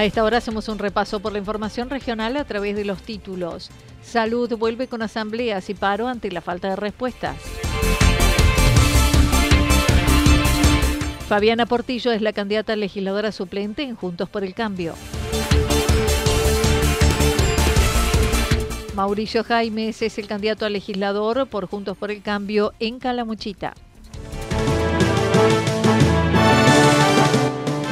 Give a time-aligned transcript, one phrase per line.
[0.00, 3.68] A esta hora hacemos un repaso por la información regional a través de los títulos.
[4.02, 7.36] Salud vuelve con asambleas y paro ante la falta de respuestas.
[11.28, 14.94] Fabiana Portillo es la candidata legisladora suplente en Juntos por el Cambio.
[18.94, 23.74] Mauricio Jaimes es el candidato a legislador por Juntos por el Cambio en Calamuchita.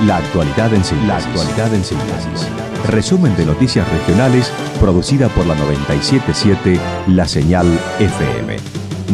[0.06, 1.08] La actualidad en síntesis.
[1.08, 2.48] La actualidad en síntesis.
[2.86, 7.66] Resumen de noticias regionales producida por la 977 La Señal
[7.98, 8.56] FM.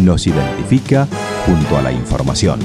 [0.01, 1.09] Nos identifica
[1.47, 2.61] junto a la información.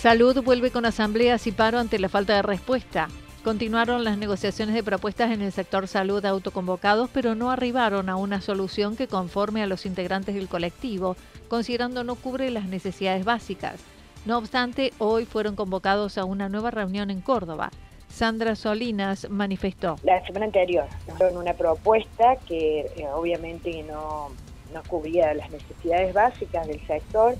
[0.00, 3.08] Salud vuelve con asambleas y paro ante la falta de respuesta.
[3.46, 8.40] Continuaron las negociaciones de propuestas en el sector salud autoconvocados, pero no arribaron a una
[8.40, 11.14] solución que conforme a los integrantes del colectivo,
[11.46, 13.76] considerando no cubre las necesidades básicas.
[14.24, 17.70] No obstante, hoy fueron convocados a una nueva reunión en Córdoba.
[18.08, 19.94] Sandra Solinas manifestó.
[20.02, 20.86] La semana anterior
[21.20, 24.30] en una propuesta que eh, obviamente no,
[24.74, 27.36] no cubría las necesidades básicas del sector.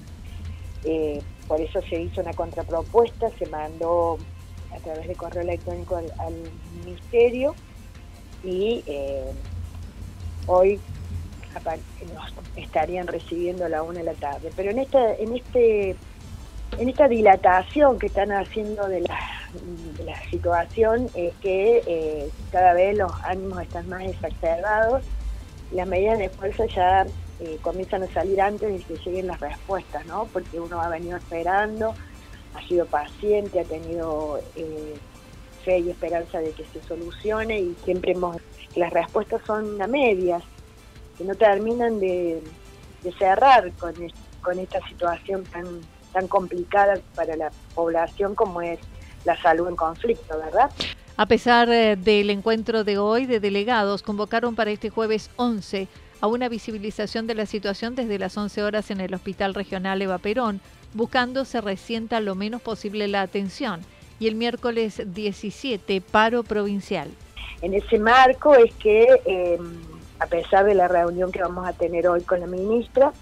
[0.85, 4.19] Eh, por eso se hizo una contrapropuesta, se mandó
[4.77, 6.35] a través de correo electrónico al,
[6.85, 7.55] ministerio
[8.45, 9.33] y eh,
[10.47, 10.79] hoy
[12.15, 14.51] nos estarían recibiendo a la una de la tarde.
[14.55, 15.97] Pero en esta, en este,
[16.79, 19.19] en esta dilatación que están haciendo de la,
[20.31, 25.03] situación es que eh, cada vez los ánimos están más exacerbados,
[25.73, 27.07] las medidas de fuerza ya
[27.41, 30.27] eh, comienzan a salir antes de que lleguen las respuestas, ¿no?
[30.33, 31.95] Porque uno ha venido esperando,
[32.57, 34.95] ha sido paciente, ha tenido eh,
[35.65, 38.37] fe y esperanza de que se solucione y siempre hemos,
[38.75, 40.43] las respuestas son a medias,
[41.19, 42.43] que no terminan de,
[43.19, 43.95] cerrar con,
[44.43, 45.65] con esta situación tan,
[46.13, 48.81] tan complicada para la población como es
[49.25, 50.71] la salud en conflicto, ¿verdad?
[51.17, 55.89] A pesar eh, del encuentro de hoy de delegados, convocaron para este jueves 11
[56.21, 60.19] a una visibilización de la situación desde las 11 horas en el Hospital Regional Eva
[60.19, 60.61] Perón,
[60.95, 63.81] buscando se resienta lo menos posible la atención.
[64.19, 67.09] Y el miércoles 17, paro provincial.
[67.63, 69.83] En ese marco es que, em,
[70.19, 73.13] a pesar de la reunión que vamos a tener hoy con la ministra,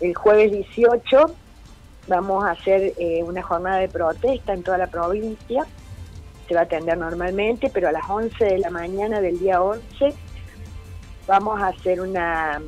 [0.00, 1.34] el jueves 18
[2.06, 5.66] vamos a hacer eh, una jornada de protesta en toda la provincia.
[6.48, 10.14] Se va a atender normalmente, pero a las 11 de la mañana del día 11
[11.26, 12.60] vamos a hacer una,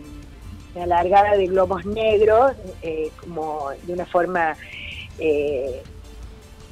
[0.82, 4.56] alargada de globos negros, eh, como de una forma
[5.18, 5.82] eh,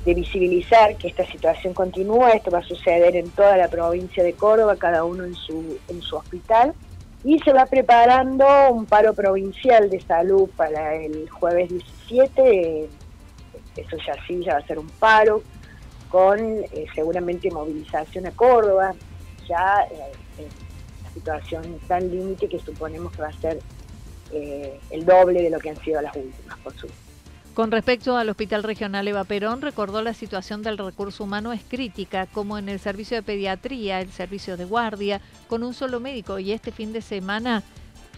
[0.04, 4.34] de visibilizar que esta situación continúa, esto va a suceder en toda la provincia de
[4.34, 6.74] Córdoba, cada uno en su, en su hospital,
[7.22, 12.88] y se va preparando un paro provincial de salud para el jueves 17,
[13.76, 15.42] eso ya sí, ya va a ser un paro,
[16.10, 18.94] con eh, seguramente movilización a Córdoba,
[19.48, 19.86] ya
[21.14, 23.60] situación tan límite que suponemos que va a ser
[24.32, 27.04] eh, el doble de lo que han sido las últimas, por supuesto.
[27.54, 32.26] Con respecto al Hospital Regional Eva Perón, recordó la situación del recurso humano es crítica,
[32.26, 36.50] como en el servicio de pediatría, el servicio de guardia, con un solo médico y
[36.50, 37.62] este fin de semana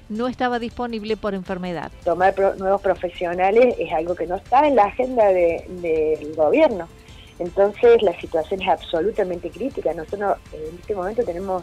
[0.08, 1.93] no estaba disponible por enfermedad.
[2.03, 6.88] Tomar nuevos profesionales es algo que no está en la agenda del gobierno.
[7.38, 9.93] Entonces la situación es absolutamente crítica.
[9.93, 11.62] Nosotros en este momento tenemos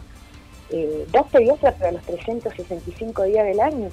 [0.70, 3.88] eh, dos pediatras para los 365 días del año.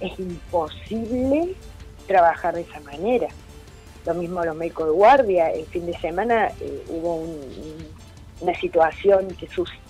[0.00, 1.54] Es imposible
[2.06, 3.28] trabajar de esa manera.
[4.06, 7.24] lo mismo los médicos de guardia, el fin de semana eh, hubo
[8.40, 9.46] una situación que,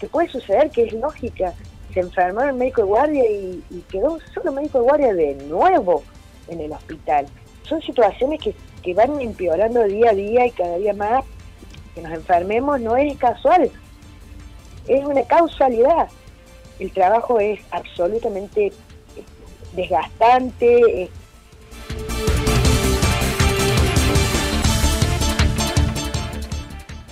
[0.08, 1.54] puede suceder, que es lógica,
[1.94, 6.02] se enfermó el médico de guardia y, quedó solo médico de guardia de nuevo
[6.48, 7.26] en el hospital.
[7.62, 11.24] Son situaciones que, que van empeorando día a día y cada día más.
[11.94, 13.70] Que nos enfermemos no es casual,
[14.86, 16.08] es una causalidad.
[16.78, 18.72] El trabajo es absolutamente
[19.72, 21.10] desgastante,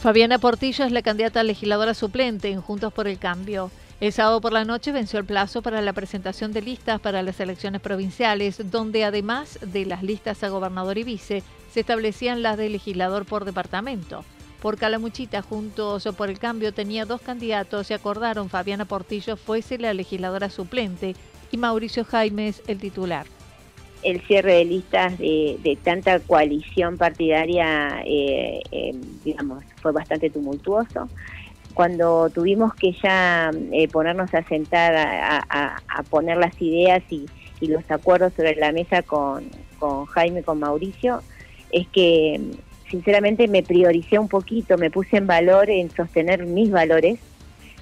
[0.01, 3.73] Fabiana Portillo es la candidata a legisladora suplente en Juntos por el Cambio.
[4.01, 7.41] El sábado por la noche venció el plazo para la presentación de listas para las
[7.41, 12.69] elecciones provinciales, donde además de las listas a gobernador y vice, se establecían las de
[12.69, 14.25] legislador por departamento.
[14.63, 19.93] Por Calamuchita, Juntos por el Cambio tenía dos candidatos y acordaron Fabiana Portillo fuese la
[19.95, 21.17] legisladora suplente
[21.51, 23.27] y Mauricio Jaimes el titular
[24.03, 31.09] el cierre de listas de, tanta coalición partidaria, eh, eh, digamos, fue bastante tumultuoso.
[31.75, 37.27] Cuando tuvimos que ya eh, ponernos a sentar a, poner las ideas y,
[37.61, 39.45] los acuerdos sobre la mesa con,
[39.81, 41.23] con Jaime, con Mauricio,
[41.73, 42.41] es que
[42.89, 47.19] sinceramente me prioricé un poquito, me puse en valor en sostener mis valores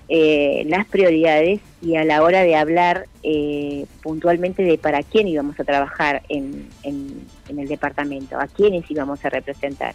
[0.08, 5.58] eh, las prioridades y a la hora de hablar eh, puntualmente de para quién íbamos
[5.60, 9.94] a trabajar en, en, el departamento, a quiénes íbamos a representar.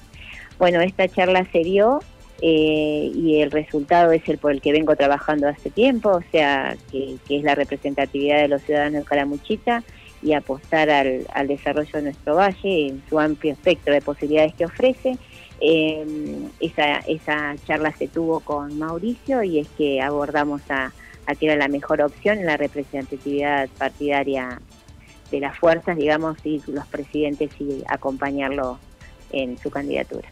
[0.57, 1.99] Bueno, esta charla se dio
[2.41, 6.77] eh, y el resultado es el por el que vengo trabajando hace tiempo, o sea,
[6.89, 9.83] que, es la representatividad de los ciudadanos de Calamuchita
[10.23, 15.17] y apostar al, desarrollo de nuestro valle en su amplio espectro de posibilidades que ofrece
[15.59, 16.05] eh,
[16.61, 20.93] esa, esa charla se tuvo con Mauricio y es que abordamos a,
[21.39, 24.59] que era la mejor opción en la representatividad partidaria
[25.31, 28.79] de las fuerzas, digamos, y los presidentes y acompañarlo
[29.31, 30.27] en su candidatura.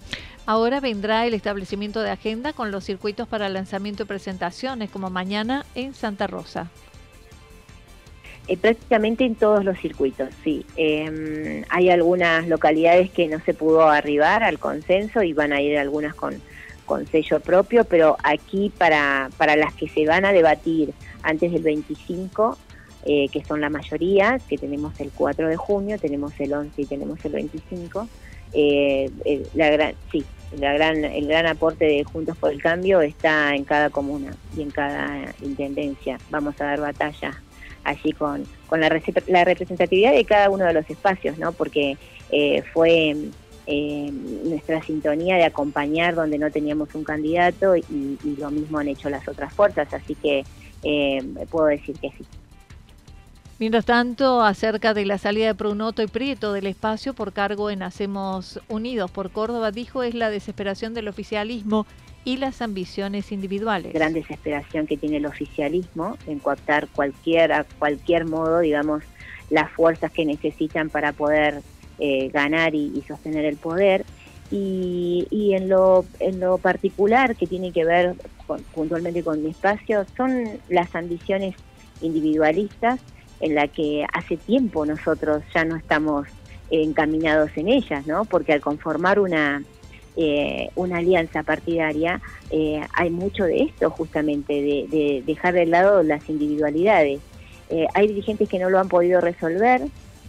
[0.45, 5.65] Ahora vendrá el establecimiento de agenda con los circuitos para lanzamiento y presentaciones, como mañana
[5.75, 6.69] en Santa Rosa.
[8.47, 10.65] Eh, prácticamente en todos los circuitos, sí.
[10.75, 15.77] Em, hay algunas localidades que no se pudo arribar al consenso y van a ir
[15.77, 16.41] algunas con,
[16.89, 20.91] con sello propio, pero aquí para, para las que se van a debatir
[21.21, 22.57] antes del 25,
[23.05, 26.85] eh, que son la mayoría, que tenemos el 4 de junio, tenemos el 11 y
[26.85, 28.07] tenemos el 25,
[28.53, 29.11] eh,
[29.53, 30.25] la gran, sí,
[30.57, 34.63] la gran, el gran aporte de Juntos por el Cambio está en cada comuna y
[34.63, 36.17] en cada intendencia.
[36.31, 37.39] Vamos a dar batalla
[37.83, 38.89] allí con, con la,
[39.27, 41.51] la, representatividad de cada uno de los espacios, ¿no?
[41.51, 41.97] Porque
[42.31, 43.15] eh, fue
[43.71, 44.11] eh,
[44.45, 47.85] nuestra sintonía de acompañar donde no teníamos un candidato y,
[48.39, 50.43] lo mismo han hecho las otras fuerzas, así que
[50.81, 52.25] eh, puedo decir que sí.
[53.59, 57.83] Mientras tanto, acerca de la salida de Prunoto y Prieto del espacio por cargo en
[57.83, 61.85] Hacemos Unidos por Córdoba, dijo es la desesperación del oficialismo
[62.25, 63.93] y las ambiciones individuales.
[63.93, 69.03] Gran desesperación que tiene el oficialismo en coaptar cualquier, a cualquier modo, digamos,
[69.51, 71.61] las fuerzas que necesitan para poder
[71.99, 74.05] eh, ganar y, sostener el poder.
[74.51, 78.15] Y, y, en, lo, en lo particular que tiene que ver
[78.73, 81.55] puntualmente con mi espacio son las ambiciones
[82.01, 82.99] individualistas
[83.41, 86.27] en la que hace tiempo nosotros ya no estamos
[86.71, 88.25] encaminados en ellas, ¿no?
[88.25, 89.63] Porque al conformar una,
[90.15, 96.27] eh, una alianza partidaria, eh, hay mucho de esto justamente, de, dejar de lado las
[96.29, 97.21] individualidades.
[97.69, 99.81] Eh, hay dirigentes que no lo han podido resolver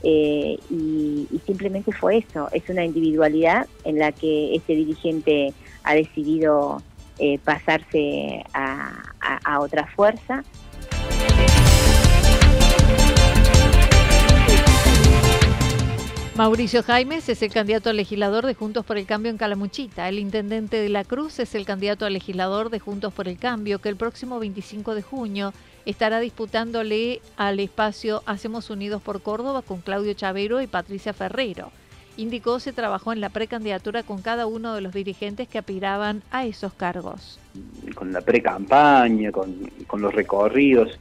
[0.02, 5.52] y, simplemente fue eso, es una individualidad en la que este dirigente
[5.84, 6.82] ha decidido
[7.44, 10.42] pasarse a otra fuerza.
[16.40, 20.08] Mauricio Jaimes es el candidato a legislador de Juntos por el Cambio en Calamuchita.
[20.08, 23.78] El intendente de la Cruz es el candidato a legislador de Juntos por el Cambio,
[23.80, 25.52] que el próximo 25 de junio
[25.86, 31.70] estará disputándole al espacio Hacemos Unidos por Córdoba con Claudio Chavero y Patricia Ferrero.
[32.16, 36.44] Indicó se trabajó en la precandidatura con cada uno de los dirigentes que aspiraban a
[36.44, 37.38] esos cargos.
[37.94, 40.98] Con la precampaña, con, con los recorridos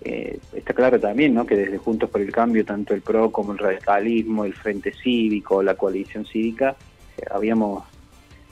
[0.00, 1.44] eh, está claro también ¿no?
[1.44, 5.62] que desde Juntos por el Cambio, tanto el PRO como el radicalismo, el Frente Cívico,
[5.62, 6.76] la coalición cívica,
[7.16, 7.84] eh, habíamos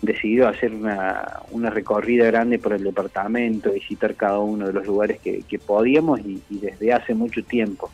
[0.07, 5.21] decidido hacer una, una, recorrida grande por el departamento, visitar cada uno de los lugares
[5.21, 7.91] que, podíamos y, desde hace mucho tiempo.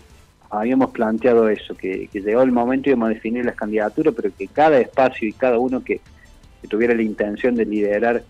[0.50, 4.78] Habíamos planteado eso, que, llegó el momento íbamos a definir las candidaturas, pero que cada
[4.78, 6.00] espacio y cada uno que,
[6.68, 8.22] tuviera la intención de liderar,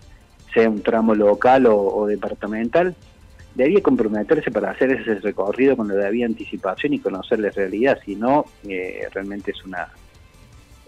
[0.53, 2.95] sea un tramo local o departamental,
[3.55, 8.15] debía comprometerse para hacer ese recorrido con la debida anticipación y conocer la realidad, si
[8.15, 9.89] no, eh, realmente es una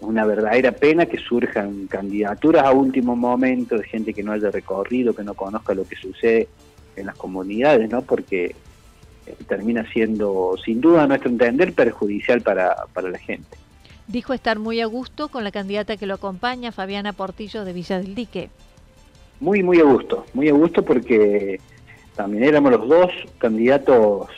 [0.00, 5.14] una verdadera pena que surjan candidaturas a último momento de gente que no haya recorrido,
[5.14, 6.48] que no conozca lo que sucede
[6.96, 8.02] en las comunidades, ¿no?
[8.02, 8.54] Porque
[9.26, 13.56] eh, termina siendo, sin duda, a nuestro entender, perjudicial para, para la gente.
[14.06, 17.98] Dijo estar muy a gusto con la candidata que lo acompaña, Fabiana Portillo de Villa
[17.98, 18.50] del Dique.
[19.40, 21.60] Muy, muy a gusto, muy a gusto porque
[22.14, 24.28] también éramos los dos candidatos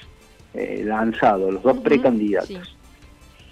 [0.55, 2.77] eh, lanzados, los dos precandidatos.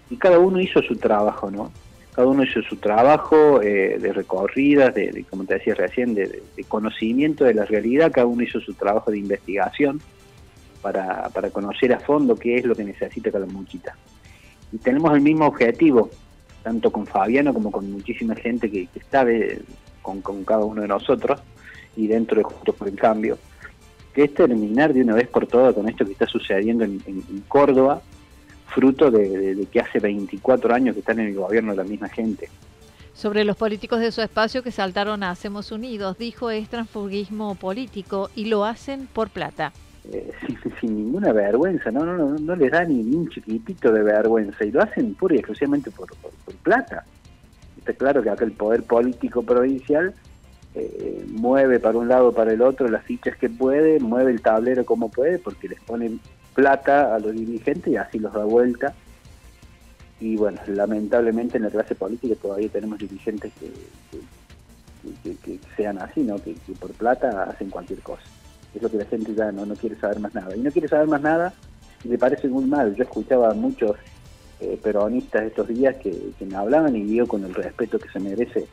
[0.09, 1.71] Y cada uno hizo su trabajo, ¿no?
[2.17, 7.45] Cada uno hizo su trabajo eh, de recorridas, de, como te decía recién, de, conocimiento
[7.45, 10.01] de la realidad, cada uno hizo su trabajo de investigación
[10.81, 13.99] para, para conocer a fondo qué es lo que necesita cada muchita.
[14.73, 16.09] Y tenemos el mismo objetivo,
[16.63, 19.27] tanto con Fabiano como con muchísima gente que, está
[20.01, 21.39] con, con, cada uno de nosotros
[21.97, 23.37] y dentro de Juntos por el Cambio,
[24.15, 28.01] que es terminar de una vez por todas con esto que está sucediendo en, Córdoba,
[28.67, 32.49] fruto de, que hace 24 años que están en el gobierno de la misma gente.
[33.15, 38.31] Sobre los políticos de su espacio que saltaron a Hacemos Unidos, dijo es transfugismo político
[38.35, 39.73] y lo hacen por plata.
[40.13, 40.31] Eh,
[40.81, 44.71] sin, ninguna vergüenza, no, no, no, no les da ni, un chiquitito de vergüenza y
[44.71, 47.05] lo hacen pura y exclusivamente por, por plata.
[47.79, 50.15] Está claro que acá el poder político provincial
[50.79, 54.85] eh, mueve para un lado para el otro las fichas que puede, mueve el tablero
[54.85, 56.21] como puede, porque les ponen
[56.57, 58.95] plata a los dirigentes y así los da vuelta.
[60.19, 63.71] Y bueno, lamentablemente en la clase política todavía tenemos dirigentes que,
[65.45, 66.43] que, sean así, ¿no?
[66.43, 68.23] Que, por plata hacen cualquier cosa.
[68.75, 70.57] Es lo que la gente ya no, no quiere saber más nada.
[70.57, 71.55] Y no quiere saber más nada
[72.03, 72.97] y le parece muy mal.
[72.97, 73.97] Yo escuchaba a muchos
[74.61, 78.19] eh, peronistas estos días que, que me hablaban y digo con el respeto que se
[78.19, 78.67] merece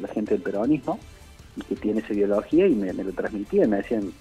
[0.00, 1.00] la gente del peronismo
[1.68, 4.12] que tiene esa ideología y me, lo transmitían, me decían,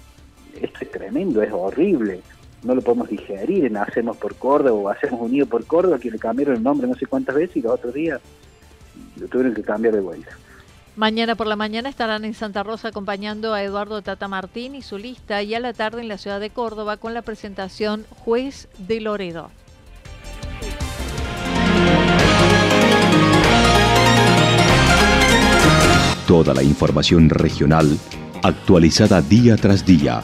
[0.62, 2.22] esto es tremendo, es horrible,
[2.64, 6.20] no lo podemos digerir en Hacemos por Córdoba o Hacemos Unido por Córdoba, que le
[6.20, 8.22] cambiaron el nombre no sé cuántas veces y los otros días
[9.18, 10.32] lo tuvieron que cambiar de vuelta.
[10.96, 14.98] Mañana por la mañana estarán en Santa Rosa acompañando a Eduardo Tata Martín y su
[14.98, 19.00] lista y a la tarde en la ciudad de Córdoba con la presentación Juez de
[19.00, 19.50] Loredo.
[26.28, 27.98] Toda la información regional
[28.44, 30.24] actualizada día tras día.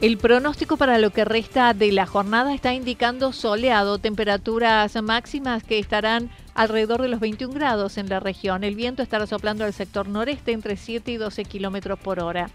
[0.00, 5.78] El pronóstico para lo que resta de la jornada está indicando soleado, temperaturas máximas que
[5.78, 8.64] estarán alrededor de los 21 grados en la región.
[8.64, 12.48] El viento estará soplando al sector noreste entre 7 y 12 kilómetros por hora.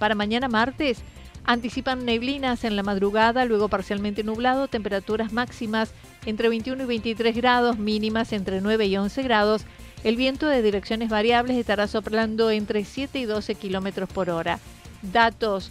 [0.00, 0.98] Para mañana martes,
[1.44, 5.92] anticipan neblinas en la madrugada, luego parcialmente nublado, temperaturas máximas
[6.26, 9.62] entre 21 y 23 grados, mínimas entre 9 y 11 grados.
[10.02, 14.58] El viento de direcciones variables estará soplando entre 7 y 12 kilómetros por hora.
[15.02, 15.70] Datos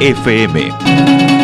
[0.00, 1.37] FM.